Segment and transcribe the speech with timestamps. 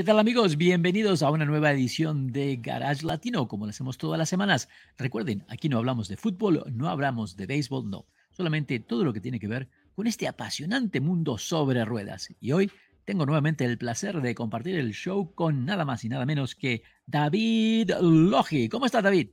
[0.00, 0.56] ¿Qué tal amigos?
[0.56, 4.66] Bienvenidos a una nueva edición de Garage Latino, como lo hacemos todas las semanas.
[4.96, 8.06] Recuerden, aquí no hablamos de fútbol, no hablamos de béisbol, no.
[8.30, 12.28] Solamente todo lo que tiene que ver con este apasionante mundo sobre ruedas.
[12.40, 12.72] Y hoy
[13.04, 16.82] tengo nuevamente el placer de compartir el show con nada más y nada menos que
[17.04, 18.70] David Logi.
[18.70, 19.28] ¿Cómo está David?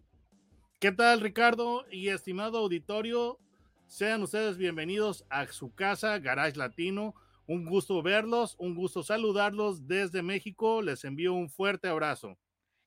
[0.81, 3.39] ¿Qué tal Ricardo y estimado auditorio?
[3.85, 7.15] Sean ustedes bienvenidos a su casa, Garage Latino
[7.47, 10.81] un gusto verlos, un gusto saludarlos desde México.
[10.81, 12.37] Les envío un fuerte abrazo.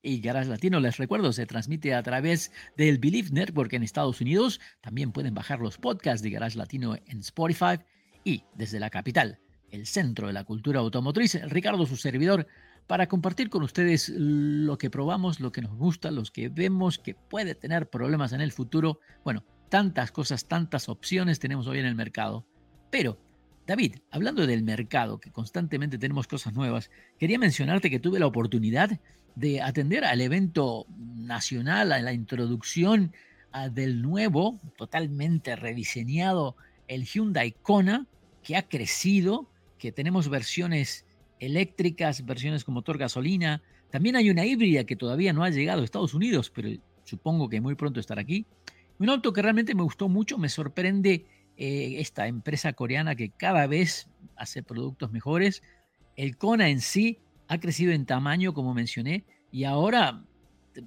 [0.03, 4.61] Y Garage Latino, les recuerdo, se transmite a través del Believe Network en Estados Unidos.
[4.81, 7.79] También pueden bajar los podcasts de Garage Latino en Spotify.
[8.25, 12.47] Y desde la capital, el centro de la cultura automotriz, Ricardo, su servidor,
[12.87, 17.15] para compartir con ustedes lo que probamos, lo que nos gusta, los que vemos que
[17.15, 19.01] puede tener problemas en el futuro.
[19.23, 22.47] Bueno, tantas cosas, tantas opciones tenemos hoy en el mercado.
[22.91, 23.19] Pero
[23.67, 28.99] David, hablando del mercado, que constantemente tenemos cosas nuevas, quería mencionarte que tuve la oportunidad
[29.37, 33.13] de atender al evento nacional, a la introducción
[33.73, 36.57] del nuevo, totalmente rediseñado,
[36.89, 38.07] el Hyundai Kona,
[38.43, 41.05] que ha crecido, que tenemos versiones
[41.39, 43.63] eléctricas, versiones con motor gasolina.
[43.91, 46.69] También hay una híbrida que todavía no ha llegado a Estados Unidos, pero
[47.05, 48.47] supongo que muy pronto estará aquí.
[48.99, 51.25] Un auto que realmente me gustó mucho, me sorprende
[51.63, 55.63] eh, esta empresa coreana que cada vez hace productos mejores.
[56.17, 60.25] El Kona en sí ha crecido en tamaño, como mencioné, y ahora,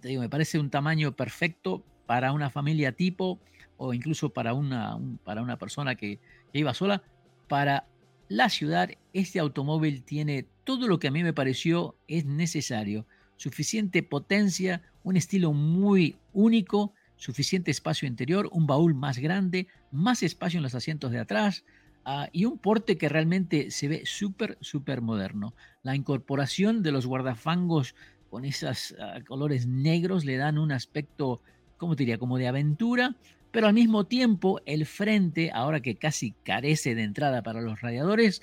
[0.04, 3.40] me parece un tamaño perfecto para una familia tipo
[3.78, 6.20] o incluso para una, para una persona que
[6.54, 7.04] iba sola.
[7.48, 7.86] Para
[8.28, 13.06] la ciudad, este automóvil tiene todo lo que a mí me pareció es necesario.
[13.36, 20.58] Suficiente potencia, un estilo muy único, suficiente espacio interior, un baúl más grande, más espacio
[20.58, 21.64] en los asientos de atrás
[22.06, 25.54] ah, y un porte que realmente se ve súper, súper moderno.
[25.84, 27.96] La incorporación de los guardafangos
[28.30, 31.42] con esos ah, colores negros le dan un aspecto,
[31.78, 32.18] ¿cómo diría?
[32.18, 33.16] Como de aventura,
[33.52, 38.42] pero al mismo tiempo el frente, ahora que casi carece de entrada para los radiadores,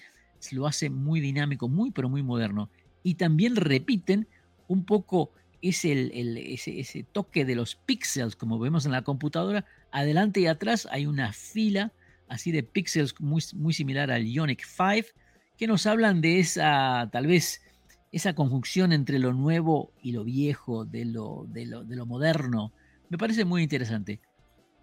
[0.53, 2.70] lo hace muy dinámico, muy pero muy moderno.
[3.03, 4.28] Y también repiten
[4.69, 5.32] un poco
[5.62, 9.65] es el, ese, toque de los píxeles, como vemos en la computadora.
[9.91, 11.93] Adelante y atrás hay una fila
[12.28, 15.09] así de píxeles muy, similar al Ionic 5,
[15.56, 17.62] que nos hablan de esa, tal vez,
[18.12, 22.72] esa conjunción entre lo nuevo y lo viejo, de lo, de lo, de lo moderno.
[23.09, 24.21] Me parece muy interesante.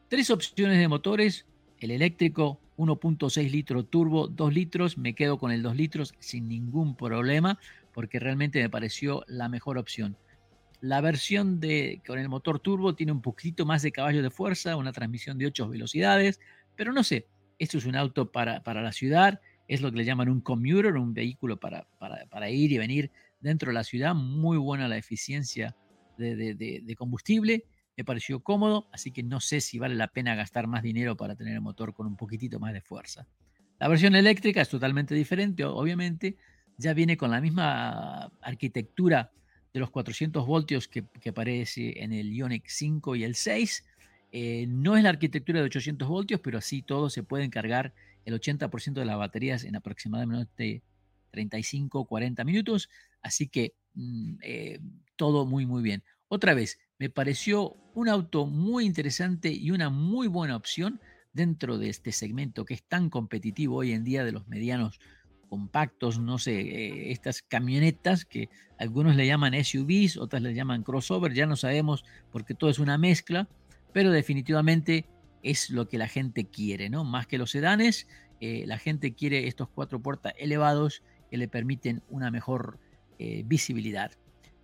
[0.09, 1.45] Tres opciones de motores,
[1.79, 6.95] el eléctrico 1.6 litro turbo, 2 litros, me quedo con el 2 litros sin ningún
[6.95, 7.59] problema
[7.93, 10.17] porque realmente me pareció la mejor opción.
[10.79, 14.75] La versión de, con el motor turbo tiene un poquito más de caballo de fuerza,
[14.75, 16.39] una transmisión de 8 velocidades,
[16.75, 17.27] pero no sé,
[17.57, 20.95] esto es un auto para, para la ciudad, es lo que le llaman un commuter,
[20.95, 25.75] un vehículo para, para, ir y venir dentro de la ciudad, muy buena la eficiencia
[26.17, 27.65] de, de, combustible,
[27.95, 31.35] me pareció cómodo, así que no sé si vale la pena gastar más dinero para
[31.35, 33.27] tener el motor con un poquitito más de fuerza.
[33.79, 36.37] La versión eléctrica es totalmente diferente, obviamente,
[36.77, 39.31] ya viene con la misma arquitectura
[39.73, 43.85] de los 400 voltios que, aparece en el Ionic 5 y el 6.
[44.31, 47.93] Eh, no es la arquitectura de 800 voltios, pero así todo se puede cargar
[48.25, 50.81] el 80% de las baterías en aproximadamente
[51.31, 52.89] 35 40 minutos.
[53.21, 54.79] Así que mm, eh,
[55.15, 56.03] todo muy, muy bien.
[56.27, 60.99] Otra vez, me pareció un auto muy interesante y una muy buena opción
[61.33, 64.99] dentro de este segmento que es tan competitivo hoy en día de los medianos
[65.47, 71.33] compactos, no sé, eh, estas camionetas que algunos le llaman SUVs, otras le llaman crossover,
[71.33, 73.47] ya no sabemos porque todo es una mezcla,
[73.93, 75.05] pero definitivamente
[75.43, 77.03] es lo que la gente quiere, ¿no?
[77.03, 78.07] Más que los sedanes,
[78.39, 82.79] eh, la gente quiere estos cuatro puertas elevados que le permiten una mejor
[83.19, 84.11] eh, visibilidad.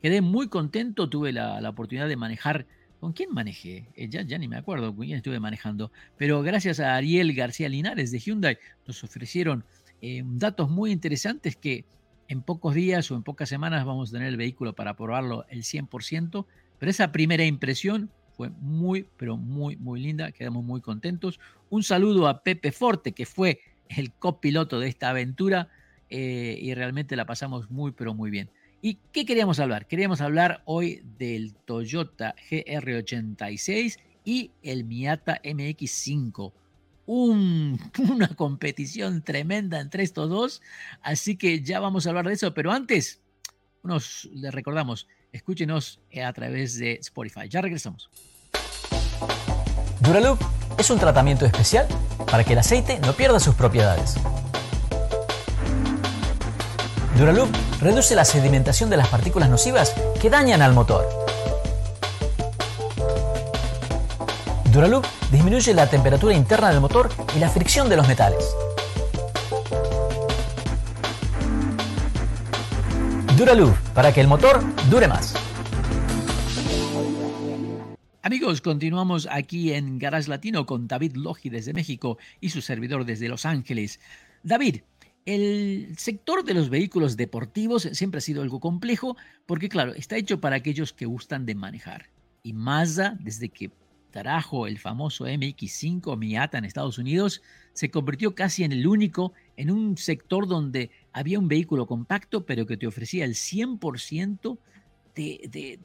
[0.01, 2.67] Quedé muy contento, tuve la, oportunidad de manejar
[2.99, 3.89] ¿Con quién manejé?
[3.97, 5.91] ya, ya, ni me acuerdo con quién estuve manejando.
[6.15, 8.57] Pero gracias a Ariel García Linares de Hyundai
[8.87, 9.65] nos ofrecieron
[10.05, 11.85] eh, datos muy interesantes que
[12.27, 15.63] en pocos días o en pocas semanas vamos a tener el vehículo para probarlo el
[15.63, 16.45] 100%,
[16.77, 21.39] pero esa primera impresión fue muy, pero muy, muy linda, quedamos muy contentos.
[21.69, 25.69] Un saludo a Pepe Forte, que fue el copiloto de esta aventura
[26.09, 28.49] eh, y realmente la pasamos muy, pero muy bien.
[28.81, 29.87] ¿Y qué queríamos hablar?
[29.87, 33.95] Queríamos hablar hoy del Toyota GR86
[34.25, 36.51] y el Miata MX5.
[37.07, 40.61] una competición tremenda entre estos dos,
[41.01, 43.21] así que ya vamos a hablar de eso, pero antes,
[43.83, 47.49] nos les recordamos, escúchenos a través de Spotify.
[47.49, 48.09] Ya regresamos.
[49.99, 50.39] Duraloop
[50.77, 51.87] es un tratamiento especial
[52.29, 54.15] para que el aceite no pierda sus propiedades.
[57.17, 57.49] Duraloop
[57.79, 61.07] reduce la sedimentación de las partículas nocivas que dañan al motor.
[64.73, 68.55] Duraloop disminuye la temperatura interna del motor y la fricción de los metales.
[73.37, 75.35] Duraloop, para que el motor dure más.
[78.23, 83.29] Amigos, continuamos aquí en Garage Latino con David Logi desde México y su servidor desde
[83.29, 83.99] Los Ángeles.
[84.41, 84.81] David,
[85.27, 90.41] el sector de los vehículos deportivos siempre ha sido algo complejo porque, claro, está hecho
[90.41, 92.09] para aquellos que gustan de manejar.
[92.41, 93.69] Y Mazda, desde que
[94.13, 97.41] trajo el famoso MX5 Miata en Estados Unidos,
[97.73, 102.67] se convirtió casi en el único en un sector donde había un vehículo compacto, pero
[102.67, 104.59] que te ofrecía el 100%
[105.15, 105.79] de,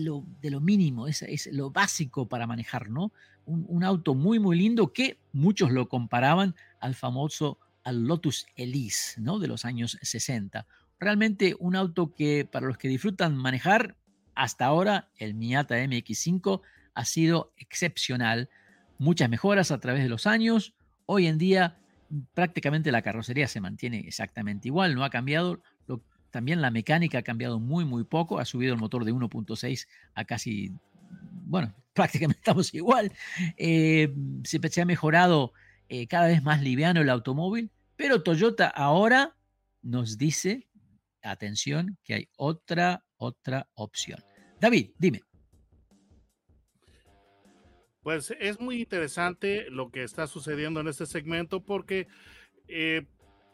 [0.00, 3.12] lo, mínimo, es, lo básico para manejar, ¿no?
[3.44, 9.38] Un, auto muy, muy lindo que muchos lo comparaban al famoso al Lotus Elise, ¿no?
[9.38, 10.66] De los años 60.
[10.98, 13.96] Realmente un auto que para los que disfrutan manejar,
[14.34, 16.60] hasta ahora el Miata MX5
[16.96, 18.48] ha sido excepcional.
[18.98, 20.74] Muchas mejoras a través de los años.
[21.04, 21.76] Hoy en día
[22.34, 25.60] prácticamente la carrocería se mantiene exactamente igual, no ha cambiado.
[26.30, 28.38] también la mecánica ha cambiado muy, muy poco.
[28.38, 30.72] Ha subido el motor de 1.6 a casi,
[31.44, 33.12] bueno, prácticamente estamos igual.
[33.56, 34.12] Eh,
[34.44, 35.52] se, ha mejorado
[35.88, 39.36] eh, cada vez más liviano el automóvil, pero Toyota ahora
[39.82, 40.66] nos dice,
[41.22, 44.22] atención, que hay otra, otra opción.
[44.60, 45.25] David, dime.
[48.06, 52.06] Pues es muy interesante lo que está sucediendo en este segmento porque
[52.68, 53.04] eh,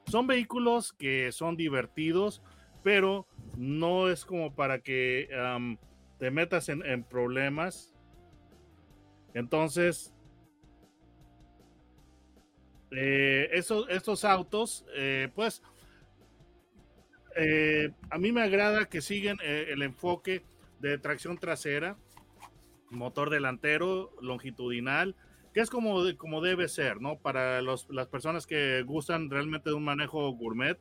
[0.04, 2.42] son vehículos que son divertidos,
[2.82, 3.26] pero
[3.56, 5.26] no es como para que
[6.18, 7.94] te metas en, problemas.
[9.32, 10.12] Entonces,
[12.90, 15.62] eh, estos autos, eh, pues,
[18.10, 20.42] a mí me agrada que siguen el enfoque
[20.78, 21.96] de tracción trasera
[22.92, 25.16] motor delantero longitudinal,
[25.52, 27.18] que es como, como debe ser, ¿no?
[27.18, 30.78] Para las personas que gustan realmente de un manejo gourmet.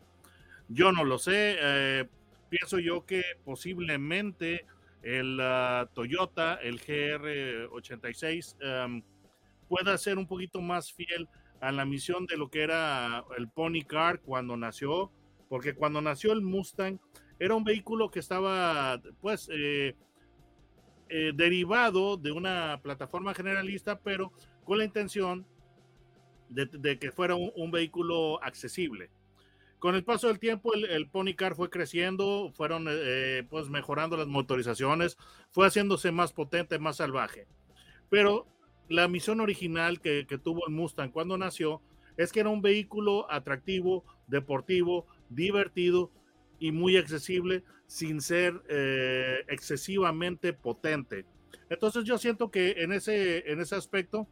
[0.70, 2.08] Yo no lo sé, eh,
[2.50, 4.66] pienso yo que posiblemente
[5.02, 9.04] el ah, Toyota, el GR86, em,
[9.68, 11.28] pueda ser un poquito más fiel
[11.60, 15.12] a la misión de lo que era el Pony Car cuando nació,
[15.50, 17.00] porque cuando nació el Mustang
[17.40, 19.96] era un vehículo que estaba, pues, eh,
[21.14, 24.32] eh, derivado de una plataforma generalista, pero
[24.64, 25.46] con la intención
[26.48, 29.10] de, que fuera un, vehículo accesible.
[29.78, 34.28] Con el paso del tiempo, el, Pony Car fue creciendo, fueron eh, pues mejorando las
[34.28, 35.18] motorizaciones,
[35.52, 37.46] fue haciéndose más potente, más salvaje.
[38.10, 38.48] Pero
[38.88, 41.82] la misión original que tuvo el Mustang cuando nació
[42.16, 46.10] es que era un vehículo atractivo, deportivo, divertido
[46.62, 51.26] y muy accesible sin ser eh, excesivamente potente.
[51.70, 54.28] Entonces yo siento que en ese, en ese aspecto,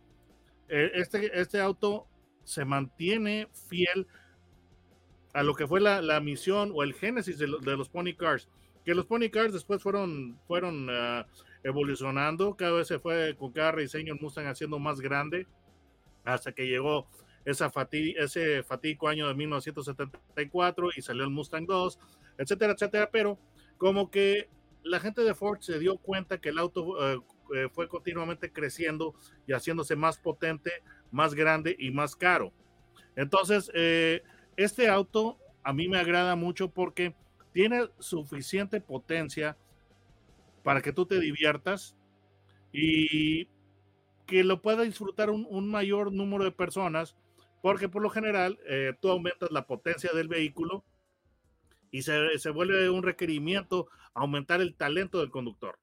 [0.69, 2.07] eh, este, este auto
[2.43, 4.07] se mantiene fiel
[5.33, 8.47] a lo que fue la, la misión o el génesis de, los Pony Cars,
[8.85, 11.25] que los Pony Cars después fueron, fueron ah,
[11.63, 15.47] evolucionando, cada vez se fue con cada rediseño el Mustang haciendo más grande,
[16.23, 17.07] hasta que llegó
[17.45, 21.99] esa ese fatídico año de 1974 y salió el Mustang 2,
[22.39, 23.37] etcétera, etcétera, pero
[23.77, 24.49] como que
[24.83, 27.19] la gente de Ford se dio cuenta que el auto eh,
[27.53, 29.13] eh, fue continuamente creciendo
[29.45, 30.71] y haciéndose más potente,
[31.11, 32.53] más grande y más caro.
[33.15, 34.23] Entonces, eh,
[34.55, 37.13] este auto a mí me agrada mucho porque
[37.51, 39.57] tiene suficiente potencia
[40.63, 41.95] para que tú te diviertas
[42.71, 43.49] y
[44.25, 47.15] que lo pueda disfrutar un mayor número de personas
[47.61, 48.59] porque por lo general
[48.99, 50.83] tú aumentas la potencia del vehículo
[51.91, 55.79] y se, se, vuelve un requerimiento aumentar el talento del conductor.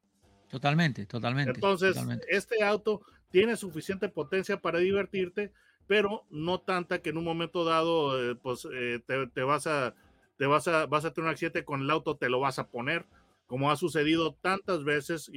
[0.49, 1.53] Totalmente, totalmente.
[1.53, 1.97] Entonces,
[2.29, 5.53] este auto tiene suficiente potencia para divertirte,
[5.87, 9.95] pero no tanta que en un momento dado, eh, pues eh, te, vas a,
[10.39, 12.69] te vas a, vas a tener un accidente con el auto, te lo vas a
[12.69, 13.07] poner,
[13.47, 15.31] como ha sucedido tantas veces.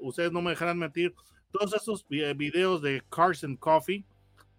[0.00, 1.14] ustedes no me dejarán mentir,
[1.52, 4.04] todos esos videos de Cars and Coffee,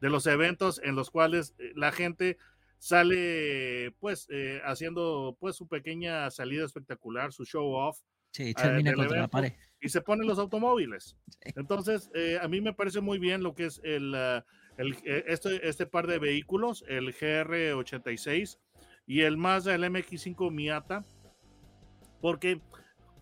[0.03, 2.38] de los eventos en los cuales eh, la gente
[2.83, 7.97] sale pues eh, haciendo pues su pequeña salida espectacular, su show off.
[8.31, 9.53] Sí, termina contra la pared.
[9.79, 11.15] Y se ponen los automóviles.
[11.55, 12.09] Entonces,
[12.41, 14.13] a mí me parece muy bien lo que es el,
[14.77, 18.59] el este, este par de vehículos, el GR86
[19.05, 21.05] y el Mazda, el MX5 Miata,
[22.19, 22.59] porque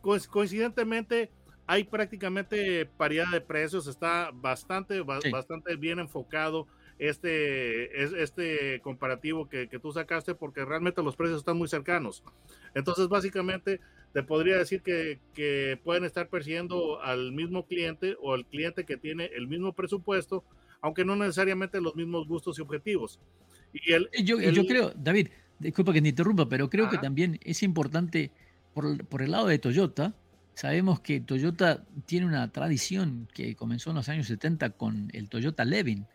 [0.02, 1.32] coincidentemente
[1.68, 6.68] hay prácticamente paridad de precios, está bastante, bastante bien enfocado
[7.02, 12.24] este, este comparativo que, que, tú sacaste porque realmente los precios están muy cercanos.
[12.76, 13.80] Entonces, básicamente,
[14.14, 18.98] te podría decir que, que pueden estar persiguiendo al mismo cliente o al cliente que
[18.98, 20.44] tiene el mismo presupuesto,
[20.80, 23.20] aunque no necesariamente los mismos gustos y objetivos.
[23.74, 27.64] Y el, yo, yo creo, David, disculpa que te interrumpa, pero creo que también es
[27.64, 28.30] importante
[28.76, 30.14] por, por, el lado de Toyota.
[30.54, 35.66] Sabemos que Toyota tiene una tradición que comenzó en los años 70 con el Toyota
[35.66, 36.06] Levin.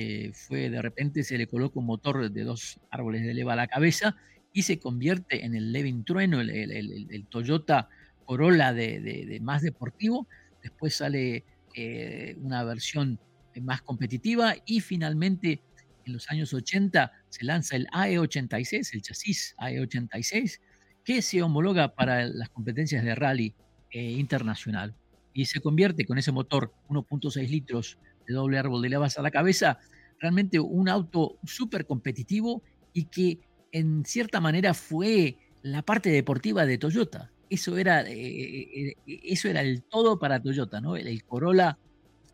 [0.00, 3.56] Eh, fue de repente se le coloca un motor de dos árboles de leva a
[3.56, 4.14] la cabeza
[4.52, 7.88] y se convierte en el Levin Trueno, el, Toyota
[8.24, 10.28] Corolla de, más deportivo.
[10.62, 11.42] Después sale
[11.74, 13.18] eh, una versión
[13.60, 15.62] más competitiva y finalmente
[16.06, 20.60] en los años 80 se lanza el AE86, el chasis AE86,
[21.02, 23.52] que se homologa para las competencias de rally
[23.90, 24.94] eh, internacional
[25.34, 27.98] y se convierte con ese motor 1.6 litros
[28.28, 29.78] de doble árbol de levas a la cabeza,
[30.20, 33.40] realmente un auto súper competitivo y que
[33.72, 37.30] en cierta manera fue la parte deportiva de Toyota.
[37.50, 40.96] Eso era, eh, eh, eso era el todo para Toyota, ¿no?
[40.96, 41.78] el Corolla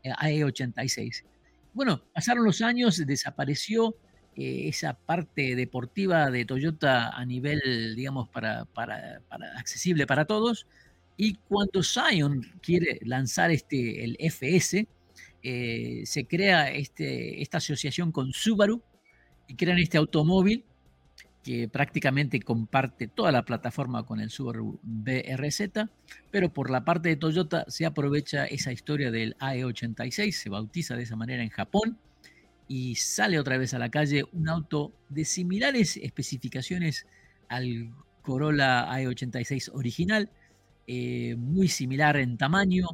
[0.03, 1.25] AE86.
[1.73, 3.97] Bueno, pasaron los años, desapareció
[4.37, 9.21] eh, esa parte deportiva de Toyota a nivel, digamos, para, para,
[9.57, 10.67] accesible para todos.
[11.17, 14.89] Y cuando Zion quiere lanzar este, el FS,
[15.47, 18.83] eh, se crea este, esta asociación con Subaru
[19.47, 20.65] y crean este automóvil
[21.43, 25.91] que prácticamente comparte toda la plataforma con el Subaru BRZ,
[26.31, 31.03] pero por la parte de Toyota se aprovecha esa historia del AE86, se bautiza de
[31.03, 31.99] esa manera en Japón
[32.67, 37.07] y sale otra vez a la calle un auto de similares especificaciones
[37.51, 40.31] al Corolla AE86 original,
[40.87, 42.87] eh, muy similar en tamaño,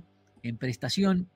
[0.42, 1.28] en prestación,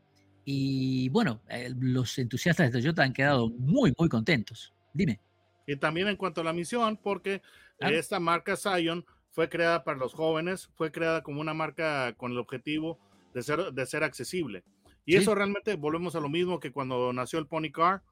[0.44, 4.74] y bueno, eh, los entusiastas de Toyota han quedado muy, muy contentos.
[4.92, 5.20] Dime.
[5.66, 7.40] Y también en cuanto a la misión, porque
[7.78, 12.38] esta marca Zion fue creada para los jóvenes, fue creada como una marca con el
[12.38, 12.98] objetivo
[13.32, 14.62] de ser, de ser accesible.
[15.06, 18.02] Y eso realmente volvemos a lo mismo que cuando nació el Pony Car.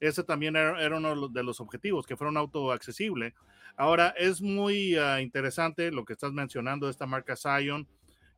[0.00, 3.34] Ese también era, uno de los objetivos, que fuera un auto accesible.
[3.76, 7.86] Ahora, es muy ah, interesante lo que estás mencionando de esta marca Zion,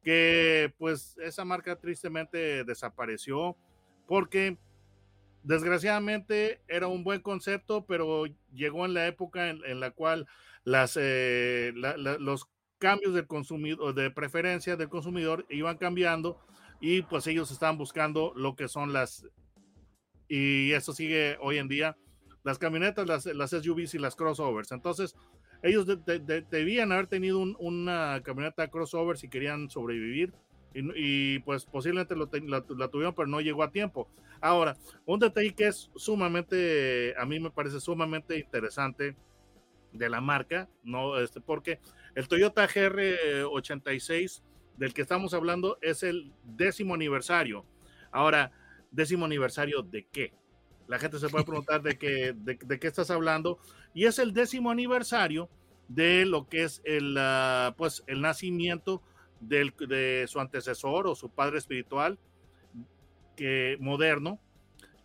[0.02, 3.56] que pues esa marca tristemente desapareció
[4.06, 4.58] porque
[5.42, 10.26] Desgraciadamente era un buen concepto, pero llegó en la época en, la cual
[10.64, 12.46] las, eh, los
[12.78, 16.38] cambios del consumidor, de preferencia del consumidor iban cambiando
[16.78, 19.26] y pues ellos estaban buscando lo que son las,
[20.28, 21.96] y eso sigue hoy en día,
[22.42, 24.72] las camionetas, las, las SUVs y las crossovers.
[24.72, 25.16] Entonces,
[25.62, 25.86] ellos
[26.50, 30.32] debían haber tenido una camioneta crossover si querían sobrevivir
[30.72, 34.08] y, pues posiblemente lo la, tuvieron, pero no llegó a tiempo.
[34.40, 39.16] Ahora, un detalle que es sumamente, a mí me parece sumamente interesante
[39.92, 41.80] de la marca, no, este, porque
[42.14, 44.42] el Toyota GR86
[44.76, 47.66] del que estamos hablando es el décimo aniversario.
[48.12, 48.52] Ahora,
[48.90, 50.32] décimo aniversario de qué?
[50.90, 53.58] La gente se puede preguntar de qué, de, qué estás hablando.
[53.94, 55.48] Y es el décimo aniversario
[55.88, 59.02] de lo que es el, ah, pues, el nacimiento
[59.40, 62.18] de su antecesor o su padre espiritual
[63.36, 64.38] que, moderno,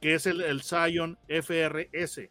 [0.02, 2.30] que es el, el Zion FRS.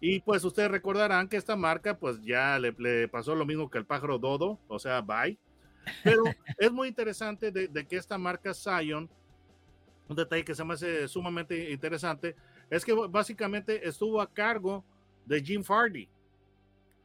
[0.00, 3.84] Y pues ustedes recordarán que esta marca pues ya le, pasó lo mismo que el
[3.84, 5.38] pájaro Dodo, o sea, bye.
[6.02, 6.22] Pero
[6.58, 9.10] es muy interesante de, que esta marca Zion,
[10.08, 12.36] un detalle que se me hace sumamente interesante,
[12.70, 14.84] es que básicamente estuvo a cargo
[15.24, 16.08] de Jim Farley.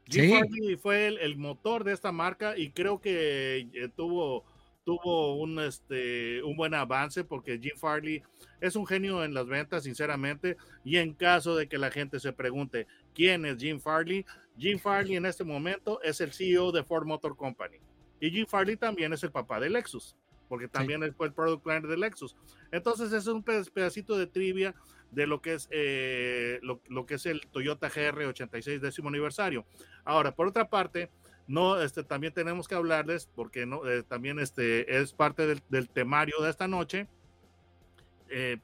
[0.06, 4.44] Jim fue el, motor de esta marca y creo que eh, tuvo,
[4.84, 8.22] tuvo un, este, un buen avance porque Jim Farley
[8.60, 10.58] es un genio en las ventas, sinceramente.
[10.84, 14.26] Y en caso de que la gente se pregunte quién es Jim Farley,
[14.58, 17.78] Jim Farley en este momento es el CEO de Ford Motor Company.
[18.20, 20.16] Y Jim Farley también es el papá de Lexus,
[20.48, 22.36] porque también fue el product planner de Lexus.
[22.72, 24.76] Entonces es un pedacito de trivia
[25.12, 29.66] de lo que es, eh, lo, que es el Toyota GR86 décimo aniversario.
[30.04, 31.12] Ahora, por otra parte,
[31.48, 36.36] no, este, también tenemos que hablarles, porque no, eh, también este, es parte del, temario
[36.42, 37.08] de esta noche.
[38.30, 38.58] Eh,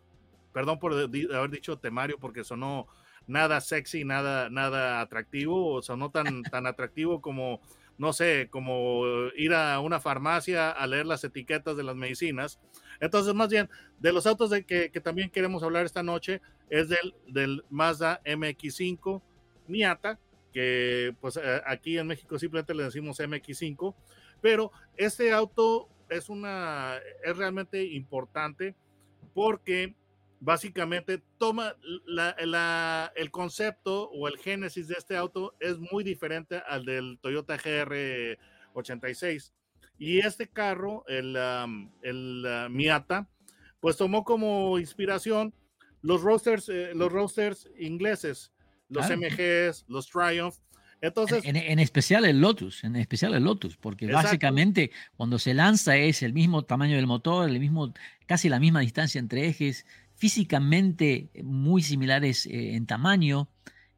[0.53, 2.87] perdón por haber dicho temario, porque sonó
[3.27, 7.59] nada sexy, nada, nada atractivo, o no tan, tan atractivo como,
[7.97, 9.03] no sé, como
[9.35, 12.59] ir a una farmacia a leer las etiquetas de las medicinas.
[12.99, 17.15] Entonces, más bien, de los autos de que, también queremos hablar esta noche es del,
[17.27, 19.21] del Mazda MX5
[19.67, 20.19] Miata,
[20.53, 23.93] que pues eh, aquí en México simplemente le decimos MX5,
[24.41, 28.75] pero este auto es una, es realmente importante
[29.33, 29.95] porque
[30.39, 31.75] básicamente toma
[32.05, 37.57] la, el concepto o el génesis de este auto es muy diferente al del Toyota
[37.57, 39.51] GR86.
[39.99, 41.35] Y este carro, el,
[42.03, 43.27] el Miata,
[43.79, 45.53] pues tomó como inspiración
[46.01, 48.51] los roasters, eh, los roasters ingleses,
[48.89, 50.55] los MGs, los Triumph.
[50.99, 56.23] Entonces, en, especial el Lotus, en especial el Lotus, porque básicamente cuando se lanza es
[56.23, 57.93] el mismo tamaño del motor, el mismo,
[58.25, 59.85] casi la misma distancia entre ejes,
[60.17, 63.49] físicamente muy similares eh, en tamaño,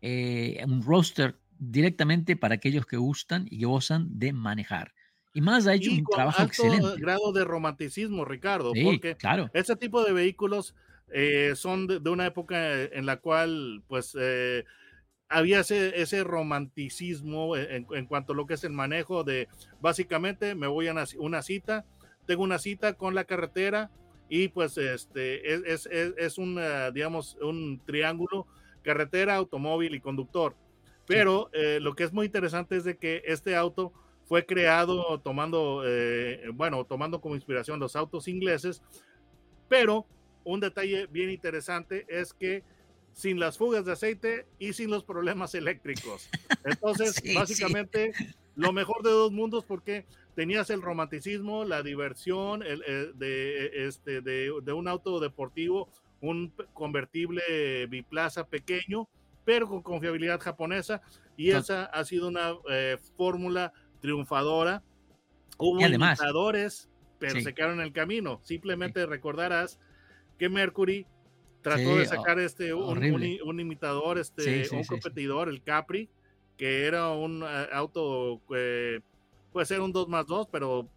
[0.01, 4.93] eh, un roster directamente para aquellos que gustan y gozan de manejar.
[5.33, 7.01] Y más ha hecho un trabajo alto excelente.
[7.01, 9.49] grado de romanticismo, Ricardo, porque claro.
[9.53, 10.75] ese tipo de vehículos
[11.11, 14.65] eh, son de, una época en la cual, pues, eh,
[15.27, 19.47] había ese, ese romanticismo en, cuanto a lo que es el manejo de,
[19.79, 21.85] básicamente, me voy a una, cita,
[22.25, 23.91] tengo una cita con la carretera
[24.29, 28.47] y pues este es, es, es un, eh, digamos, un triángulo,
[28.83, 30.55] carretera, automóvil y conductor.
[31.07, 31.49] Pero
[31.81, 33.91] lo que es muy interesante es de que este auto
[34.25, 35.83] fue creado tomando,
[36.53, 38.83] bueno, tomando como inspiración los autos ingleses,
[39.67, 40.05] pero
[40.43, 42.63] un detalle bien interesante es que
[43.13, 46.29] sin las fugas de aceite y sin los problemas eléctricos.
[46.63, 48.13] Entonces, básicamente,
[48.55, 50.05] lo mejor de dos mundos porque
[50.39, 52.79] tenías el romanticismo, la diversión el,
[53.19, 55.89] de, este, de, un auto deportivo,
[56.21, 57.41] un convertible
[57.87, 59.09] biplaza pequeño,
[59.43, 61.01] pero con confiabilidad japonesa.
[61.35, 64.81] Y esa ha sido una eh, fórmula triunfadora.
[65.57, 68.39] Hubo imitadores, pero se quedaron en el camino.
[68.41, 69.77] Simplemente recordarás
[70.37, 71.05] que Mercury
[71.61, 76.09] trató de sacar este un, imitador, este un competidor, el Capri,
[76.55, 79.01] que era un eh, auto eh,
[79.51, 80.89] puede ser un 2 más 2, pero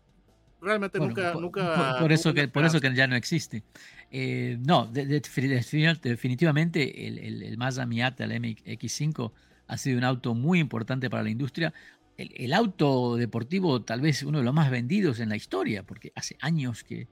[0.61, 1.97] realmente nunca, por, nunca.
[1.99, 3.63] Por, eso que, por eso que ya no existe.
[4.11, 9.33] Eh, no, definitivamente el, el, el, Mazda Miata, el MX5,
[9.67, 11.73] ha sido un auto muy importante para la industria.
[12.17, 16.13] El, el, auto deportivo, tal vez uno de los más vendidos en la historia, porque
[16.15, 17.09] hace años que,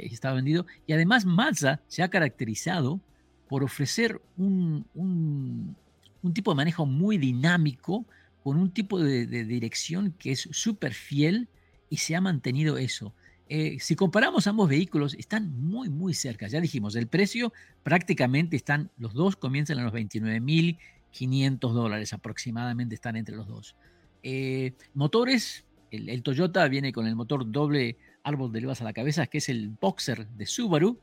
[0.00, 0.66] que está vendido.
[0.86, 3.00] Y además Mazda se ha caracterizado
[3.48, 8.06] por ofrecer un, un, tipo de manejo muy dinámico,
[8.44, 11.48] con un tipo de, dirección que es súper fiel
[11.88, 13.14] y se ha mantenido eso.
[13.48, 16.46] Eh, si comparamos ambos vehículos, están muy, muy cerca.
[16.46, 23.16] Ya dijimos, el precio prácticamente están, los dos comienzan en los 29.500 dólares aproximadamente, están
[23.16, 23.76] entre los dos.
[24.22, 29.26] Eh, motores, el, Toyota viene con el motor doble árbol de levas a la cabeza,
[29.26, 30.98] que es el Boxer de Subaru,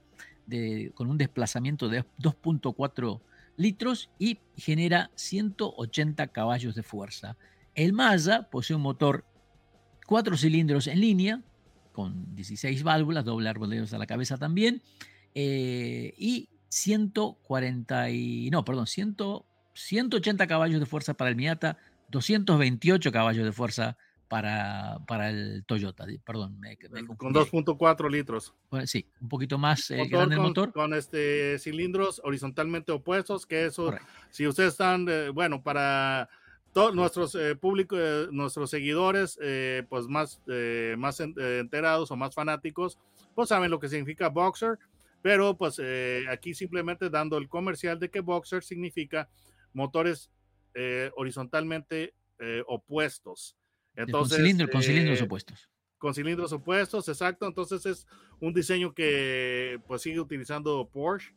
[0.46, 3.20] de, con un desplazamiento de 2.4
[3.58, 7.38] litros y genera 180 caballos de fuerza.
[7.76, 9.26] El Mazda posee un motor
[10.08, 11.42] 4 cilindros en línea,
[11.92, 14.82] con 16 válvulas, doble levas a la cabeza también,
[15.36, 19.16] eh, y 140 y, no, perdón, 100,
[19.74, 21.78] 180 caballos de fuerza para el Miata,
[22.10, 23.98] 228 caballos de fuerza
[24.32, 26.62] para, para el Toyota, perdón.
[27.18, 28.56] con 2.4 litros.
[28.86, 30.72] sí, un poquito más eh, grande el motor.
[30.72, 33.94] Con este cilindros horizontalmente opuestos, que eso,
[34.30, 36.30] si ustedes están, eh, bueno, para
[36.72, 38.00] todos nuestros eh, públicos,
[38.32, 39.38] nuestros seguidores,
[39.90, 40.42] pues más,
[40.98, 42.98] más enterados o más fanáticos,
[43.36, 44.80] pues saben lo que significa boxer,
[45.22, 45.82] pero pues
[46.30, 49.28] aquí simplemente dando el comercial de que boxer significa
[49.74, 50.32] motores
[51.18, 52.14] horizontalmente
[52.66, 53.58] opuestos.
[53.96, 54.38] Entonces,
[54.72, 55.70] con, cilindros eh, opuestos.
[55.98, 57.48] Con cilindros opuestos, exacto.
[57.48, 58.08] Entonces es
[58.40, 61.34] un diseño que pues sigue utilizando Porsche.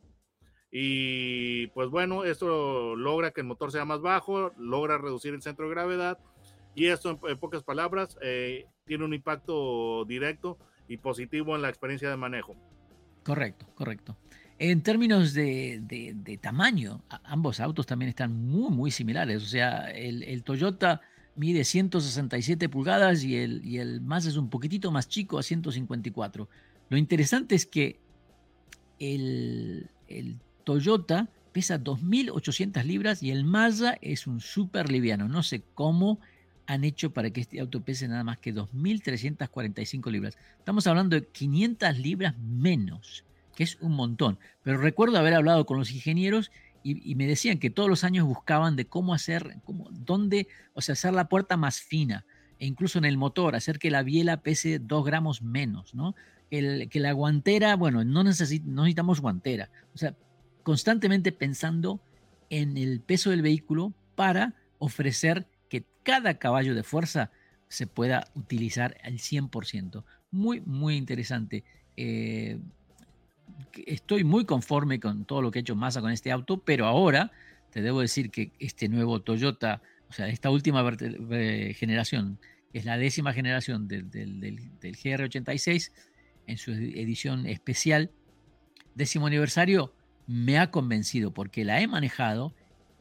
[0.71, 5.65] Y pues bueno, esto logra que el motor sea más bajo, logra reducir el centro
[5.65, 6.19] de gravedad.
[6.73, 12.09] Y esto, en, pocas palabras, eh, tiene un impacto directo y positivo en la experiencia
[12.09, 12.55] de manejo.
[13.23, 14.17] Correcto, correcto.
[14.59, 19.43] En términos de, de, tamaño, ambos autos también están muy, muy similares.
[19.43, 21.01] O sea, el, el Toyota
[21.35, 26.47] mide 167 pulgadas y el, y el Mazda es un poquitito más chico a 154.
[26.89, 27.99] Lo interesante es que
[28.99, 35.27] el, el Toyota pesa 2.800 libras y el Mazda es un súper liviano.
[35.27, 36.19] No sé cómo
[36.67, 40.37] han hecho para que este auto pese nada más que 2.345 libras.
[40.57, 43.23] Estamos hablando de 500 libras menos,
[43.55, 44.39] que es un montón.
[44.63, 46.51] Pero recuerdo haber hablado con los ingenieros
[46.87, 50.93] y, me decían que todos los años buscaban de cómo hacer, cómo, dónde, o sea,
[50.93, 52.27] hacer la puerta más fina,
[52.59, 56.13] e incluso en el motor, hacer que la biela pese dos gramos menos, ¿no?
[56.51, 60.15] Que la guantera, bueno, no, necesitamos guantera, o sea,
[60.61, 61.99] constantemente pensando
[62.51, 67.31] en el peso del vehículo para ofrecer que cada caballo de fuerza
[67.67, 70.03] se pueda utilizar al 100%.
[70.29, 71.63] Muy, muy interesante.
[71.97, 72.59] Eh,
[73.85, 77.31] estoy muy conforme con todo lo que ha hecho Mazda con este auto, pero ahora
[77.71, 80.83] te debo decir que este nuevo Toyota, o sea, esta última
[81.75, 82.39] generación,
[82.71, 85.91] que es la décima generación del, GR86,
[86.47, 88.11] en su edición especial,
[88.93, 89.93] décimo aniversario,
[90.27, 92.53] me ha convencido porque la he manejado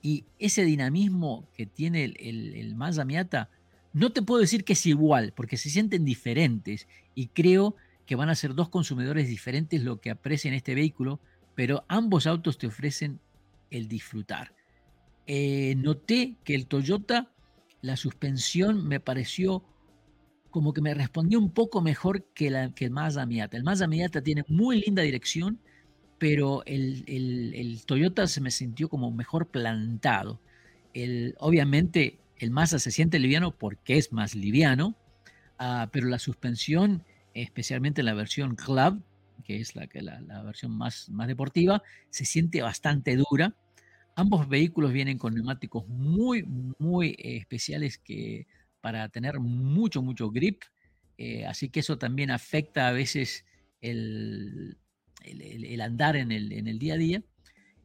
[0.02, 3.50] y ese dinamismo que tiene el, el Mazda Miata,
[3.92, 8.28] no te puedo decir que es igual, porque se sienten diferentes y creo que van
[8.28, 11.20] a ser dos consumidores diferentes lo que aprecian este vehículo,
[11.54, 13.20] pero ambos autos te ofrecen
[13.70, 14.54] el disfrutar.
[15.26, 17.30] Eh, noté que el Toyota,
[17.80, 19.64] la suspensión me pareció
[20.50, 23.56] como que me respondió un poco mejor que, la, que el Mazda Miata.
[23.56, 25.58] El Mazda Miata tiene muy linda dirección,
[26.18, 30.40] pero el, Toyota se me sintió como mejor plantado.
[30.92, 34.94] El, obviamente el Mazda se siente liviano porque es más liviano,
[35.58, 37.02] ah, pero la suspensión
[37.34, 39.02] especialmente la versión Club,
[39.44, 43.54] que es la, la, versión más, más deportiva, se siente bastante dura.
[44.16, 46.44] Ambos vehículos vienen con neumáticos muy,
[46.78, 48.46] muy especiales que,
[48.80, 50.62] para tener mucho, mucho grip.
[51.18, 53.44] Eh, así que eso también afecta a veces
[53.80, 54.78] el,
[55.22, 57.22] el, andar en el, en el día a día.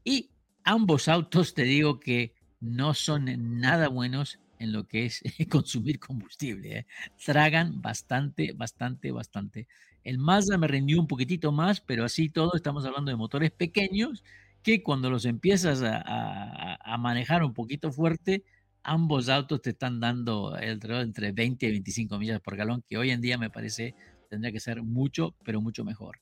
[0.03, 0.29] Y
[0.63, 6.79] ambos autos, te digo que no son nada buenos en lo que es consumir combustible.
[6.79, 6.87] ¿eh?
[7.25, 9.67] Tragan bastante, bastante, bastante.
[10.03, 14.23] El Mazda me rindió un poquitito más, pero así todo estamos hablando de motores pequeños
[14.61, 18.43] que cuando los empiezas a, manejar un poquito fuerte,
[18.83, 23.21] ambos autos te están dando entre 20 y 25 millas por galón, que hoy en
[23.21, 23.95] día me parece
[24.29, 26.19] tendría que ser mucho, pero mucho mejor.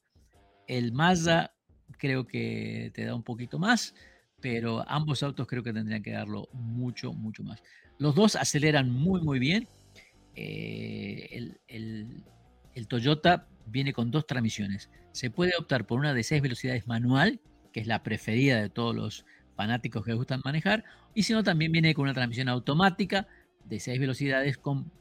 [0.67, 1.53] El Mazda
[1.97, 3.95] creo que te da un poquito más,
[4.39, 7.61] pero ambos autos creo que tendrían que darlo mucho, mucho más.
[7.99, 9.67] Los dos aceleran muy, muy bien.
[10.35, 14.89] Eh, el, Toyota viene con dos transmisiones.
[15.11, 17.39] Se puede optar por una de seis velocidades manual,
[17.73, 20.83] que es la preferida de todos los fanáticos que gustan manejar,
[21.15, 23.27] y si no, también viene con una transmisión automática
[23.65, 24.91] de seis velocidades con,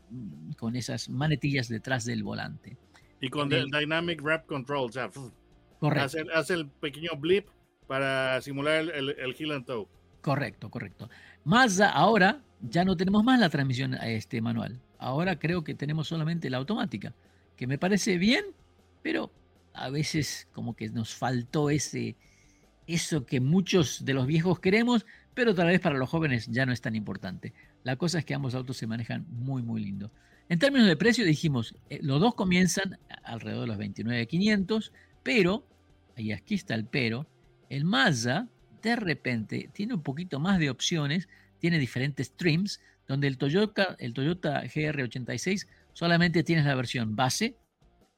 [0.57, 2.79] con esas manetillas detrás del volante.
[3.21, 5.11] Y con el Dynamic Wrap Control, o sea,
[5.81, 7.49] Hace, hace, el pequeño blip
[7.87, 9.87] para simular el, el, heel and toe.
[10.23, 11.11] Correcto, correcto.
[11.45, 14.81] Mazda ahora ya no tenemos más la transmisión este manual.
[14.99, 17.15] Ahora creo que tenemos solamente la automática,
[17.57, 18.45] que me parece bien,
[19.03, 19.31] pero
[19.73, 22.17] a veces como que nos faltó ese
[22.87, 26.73] eso que muchos de los viejos queremos, pero tal vez para los jóvenes ya no
[26.73, 27.53] es tan importante.
[27.83, 30.11] La cosa es que ambos autos se manejan muy muy lindo.
[30.49, 34.93] En términos de precio dijimos, eh, los dos comienzan alrededor de los 29.500,
[35.25, 35.67] pero,
[36.17, 37.27] y aquí está el pero,
[37.69, 38.49] el Mazda
[38.83, 41.29] de repente tiene un poquito más de opciones
[41.67, 47.57] tiene diferentes trims, donde el Toyota, el Toyota GR86 solamente tienes la versión base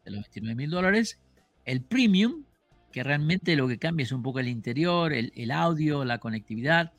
[0.04, 1.18] de los 29 mil dólares,
[1.64, 2.44] el premium,
[2.92, 6.92] que realmente lo que cambia es un poco el interior, el, audio, la conectividad,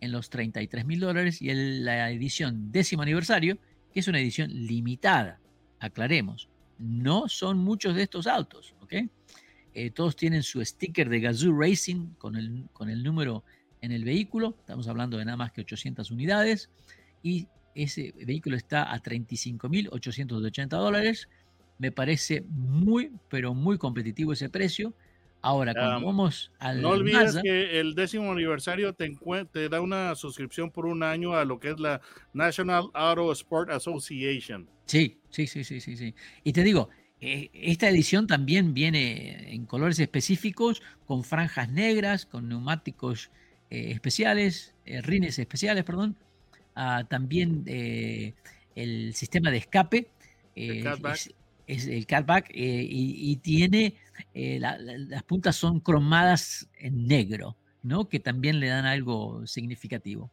[0.00, 3.58] en los 33 mil dólares, y la edición décimo aniversario,
[3.94, 5.38] que es una edición limitada,
[5.78, 6.48] aclaremos.
[6.80, 8.94] No son muchos de estos autos, ¿ok?
[9.74, 13.44] Eh, todos tienen su sticker de Gazoo Racing con el, con el número
[13.82, 16.70] en el vehículo, estamos hablando de nada más que 800 unidades,
[17.22, 21.28] y ese vehículo está a 35.880 dólares.
[21.78, 24.94] Me parece muy, pero muy competitivo ese precio.
[25.44, 26.80] Ahora, cuando vamos al.
[26.80, 29.12] No olvides que el décimo aniversario te,
[29.50, 32.00] te, da una suscripción por un año a lo que es la
[32.32, 34.68] National Auto Sport Association.
[34.86, 35.96] Sí, sí, sí, sí, sí.
[35.96, 36.14] sí.
[36.44, 36.90] Y te digo,
[37.20, 43.30] eh, esta edición también viene en colores específicos, con franjas negras, con neumáticos
[43.72, 46.16] especiales, eh, rines especiales, perdón.
[46.74, 48.34] Ah, también eh,
[48.74, 50.08] el sistema de escape.
[50.54, 53.94] Es, el catback y, tiene
[54.34, 58.08] las puntas son cromadas en negro, ¿no?
[58.08, 60.30] que también le dan algo significativo.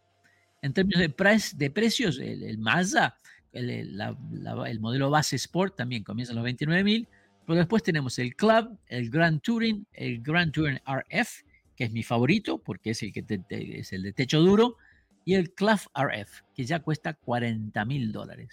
[0.61, 3.15] En términos de, de precios, el, Mazda,
[3.53, 7.07] el, el, modelo base Sport también comienza en los 29 mil,
[7.45, 11.43] pero después tenemos el Club, el Grand Touring, el Grand Touring RF,
[11.79, 14.75] que es mi favorito porque es el, que es el de techo duro,
[15.23, 18.49] y el Cluff RF, que ya cuesta 40 mil dólares.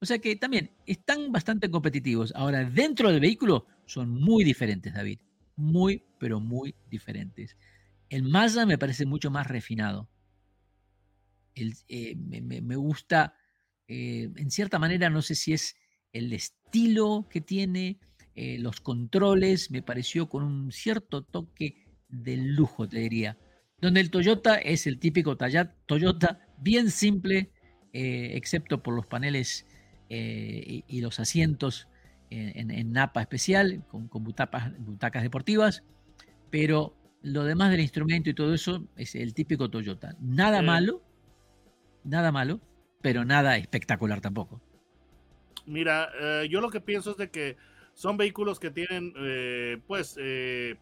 [0.00, 2.32] O sea que también están bastante competitivos.
[2.34, 5.20] Ahora, dentro del vehículo son muy diferentes, David.
[5.54, 7.56] Muy, pero muy diferentes.
[8.08, 10.08] El Mazda me parece mucho más refinado.
[11.54, 13.36] Eh, me, gusta,
[13.86, 15.76] eh, en cierta manera, no sé si es
[16.12, 18.00] el estilo que tiene,
[18.34, 23.36] eh, los controles, me pareció con un cierto toque de lujo, te diría.
[23.80, 27.50] Donde el Toyota es el típico Toyota bien simple,
[27.92, 29.66] excepto por los paneles
[30.08, 31.88] y, los asientos
[32.30, 35.82] en, napa especial, con, butacas deportivas,
[36.50, 40.16] pero lo demás del instrumento y todo eso es el típico Toyota.
[40.20, 41.02] Nada malo,
[42.04, 42.60] nada malo,
[43.02, 44.60] pero nada espectacular tampoco.
[45.66, 47.56] Mira, eh, yo lo que pienso es de que
[47.92, 50.76] son vehículos que tienen, eh, pues, eh,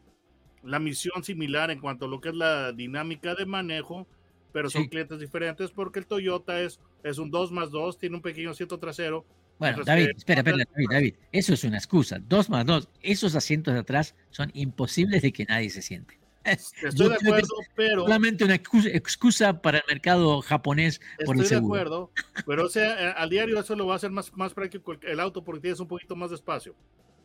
[0.64, 4.06] la misión similar en cuanto a lo que es la dinámica de manejo,
[4.52, 8.22] pero son clientes diferentes porque el Toyota es, es un 2 más 2, tiene un
[8.22, 9.24] pequeño asiento trasero.
[9.58, 12.18] Bueno, David, espera, espera, David, David, eso es una excusa.
[12.18, 16.18] 2 más 2, esos asientos de atrás son imposibles de que nadie se siente.
[16.44, 18.02] Estoy de acuerdo, pero.
[18.02, 22.10] Solamente una excusa, para el mercado japonés por Estoy de acuerdo,
[22.46, 25.42] pero o sea, al diario eso lo va a hacer más, más práctico el auto
[25.42, 26.74] porque tienes un poquito más de espacio.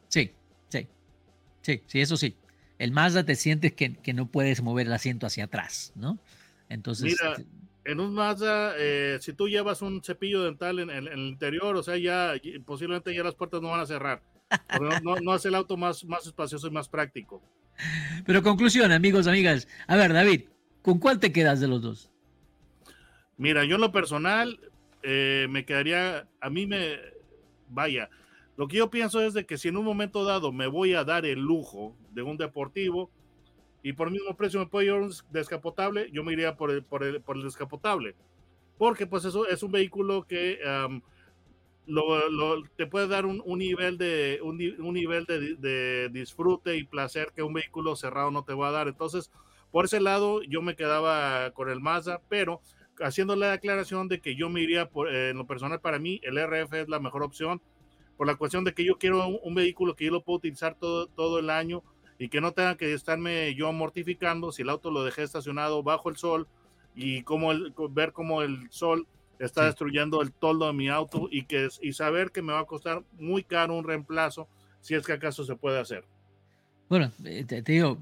[0.07, 0.31] Sí,
[0.69, 0.87] sí.
[1.61, 2.35] Sí, sí, eso sí.
[2.79, 6.17] El Mazda te sientes que, que no puedes mover el asiento hacia atrás, ¿no?
[6.69, 7.05] Entonces.
[7.05, 7.35] Mira,
[7.85, 11.97] en un Mazda, eh, si tú llevas un cepillo dental en, el interior, o sea,
[11.97, 12.33] ya
[12.65, 14.21] posiblemente ya las puertas no van a cerrar.
[14.79, 17.41] No, no, hace el auto más, más espacioso y más práctico.
[18.25, 19.67] Pero conclusión, amigos, amigas.
[19.87, 20.45] A ver, David,
[20.81, 22.11] ¿con cuál te quedas de los dos?
[23.37, 24.59] Mira, yo en lo personal
[25.01, 26.97] eh, me quedaría, a mí me,
[27.69, 28.09] vaya,
[28.59, 31.05] lo que yo pienso es de que si en un momento dado me voy a
[31.05, 33.09] dar el lujo de un deportivo
[33.83, 36.83] y por el mismo precio me puedo llevar un descapotable, yo me iría por el,
[36.83, 38.17] por el, por el descapotable.
[38.77, 40.59] Porque pues eso es un vehículo que
[41.85, 47.53] lo, te puede dar un, nivel, de, un, nivel de, disfrute y placer que un
[47.53, 48.89] vehículo cerrado no te va a dar.
[48.89, 49.31] Entonces,
[49.71, 52.59] por ese lado, yo me quedaba con el Mazda, pero
[52.99, 56.37] haciendo la declaración de que yo me iría, por, en lo personal para mí, el
[56.37, 57.61] RF es la mejor opción,
[58.19, 61.07] por la cuestión de que yo quiero un, vehículo que yo lo puedo utilizar todo,
[61.07, 61.83] todo el año
[62.17, 66.09] y que no tenga que estarme yo mortificando si el auto lo dejé estacionado bajo
[66.09, 66.45] el sol
[66.93, 69.07] y como el, ver cómo el sol
[69.39, 72.65] está destruyendo el toldo de mi auto y, que, y saber que me va a
[72.65, 74.49] costar muy caro un reemplazo
[74.81, 76.03] si es que acaso se puede hacer.
[76.89, 77.97] Bueno, eh, te, digo,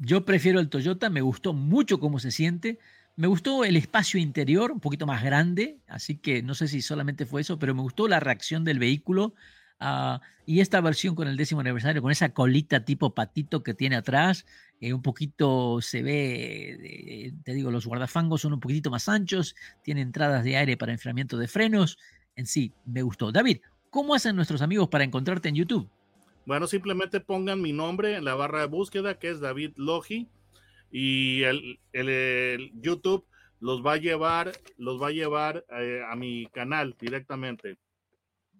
[0.00, 2.78] yo prefiero el Toyota, me gustó mucho cómo se siente,
[3.16, 7.26] me gustó el espacio interior, un poquito más grande, así que no sé si solamente
[7.26, 9.34] fue eso, pero me gustó la reacción del vehículo
[9.80, 13.96] Ah, y esta versión con el décimo aniversario, con esa colita tipo patito que tiene
[13.96, 14.46] atrás,
[14.80, 20.00] eh, un poquito se ve, te digo, los guardafangos son un poquitito más anchos, tiene
[20.02, 21.98] entradas de aire para enfriamiento de frenos.
[22.36, 23.32] En sí, me gustó.
[23.32, 23.58] David,
[23.90, 25.88] ¿cómo hacen nuestros amigos para encontrarte en YouTube?
[26.46, 30.28] Bueno, simplemente pongan mi nombre en la barra de búsqueda, que es David Logi,
[30.96, 33.26] y el, YouTube
[33.58, 37.78] los va a llevar, los va a llevar eh, a mi canal directamente.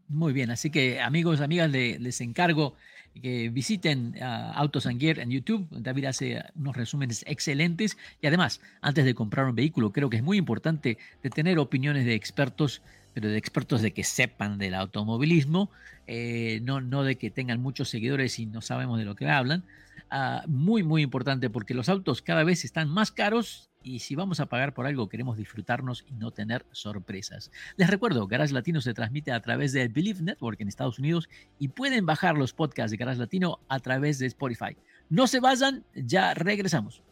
[0.08, 2.74] Muy bien, así que amigos, amigas, les, encargo
[3.22, 5.68] que visiten uh, Autos and Gear en YouTube.
[5.70, 10.22] David hace unos resúmenes excelentes y además, antes de comprar un vehículo, creo que es
[10.24, 10.98] muy importante
[11.32, 12.82] tener opiniones de expertos,
[13.14, 15.70] pero de expertos de que sepan del automovilismo,
[16.08, 19.62] eh, no, no de que tengan muchos seguidores y no sabemos de lo que hablan.
[20.10, 24.40] Ah, muy, muy importante porque los autos cada vez están más caros y si vamos
[24.40, 27.50] a pagar por algo queremos disfrutarnos y no tener sorpresas.
[27.76, 31.68] Les recuerdo, Garage Latino se transmite a través de Believe Network en Estados Unidos y
[31.68, 34.76] pueden bajar los podcasts de Garage Latino a través de Spotify.
[35.08, 37.02] No se vayan, ya regresamos.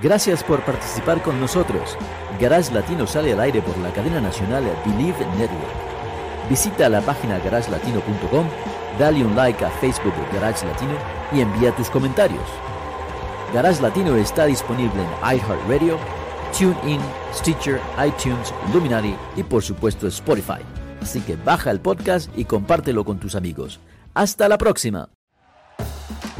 [0.00, 1.96] Gracias por participar con nosotros.
[2.40, 5.88] Garage Latino sale al aire por la cadena nacional Believe Network.
[6.48, 8.46] Visita la página garagelatino.com,
[8.98, 10.94] dale un like a Facebook Garage Latino
[11.32, 12.44] y envía tus comentarios.
[13.54, 15.98] Garage Latino está disponible en iHeartRadio,
[16.56, 17.00] TuneIn,
[17.34, 20.60] Stitcher, iTunes, Luminary y por supuesto Spotify.
[21.00, 23.80] Así que baja el podcast y compártelo con tus amigos.
[24.14, 25.08] Hasta la próxima.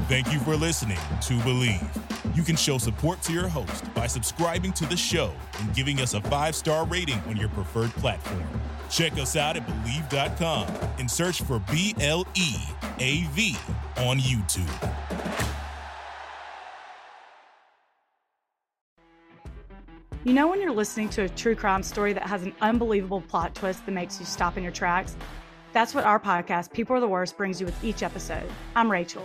[0.08, 1.82] Thank you for listening to Believe.
[2.34, 6.14] You can show support to your host by subscribing to the show and giving us
[6.14, 8.42] a five-star rating on your preferred platform.
[8.90, 10.66] Check us out at Believe.com
[10.98, 13.56] and search for B-L-E-A-V
[13.98, 14.94] on YouTube.
[20.24, 23.54] You know, when you're listening to a true crime story that has an unbelievable plot
[23.54, 25.16] twist that makes you stop in your tracks?
[25.72, 28.50] That's what our podcast, People Are the Worst, brings you with each episode.
[28.74, 29.24] I'm Rachel.